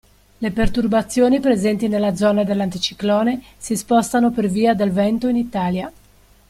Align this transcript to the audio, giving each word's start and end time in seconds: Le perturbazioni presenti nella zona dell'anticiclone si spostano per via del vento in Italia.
Le 0.39 0.49
perturbazioni 0.49 1.39
presenti 1.39 1.87
nella 1.87 2.15
zona 2.15 2.43
dell'anticiclone 2.43 3.39
si 3.55 3.77
spostano 3.77 4.31
per 4.31 4.47
via 4.47 4.73
del 4.73 4.91
vento 4.91 5.27
in 5.27 5.35
Italia. 5.35 5.91